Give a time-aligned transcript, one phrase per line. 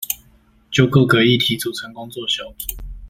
[0.71, 2.75] 就各個議題組成工作小組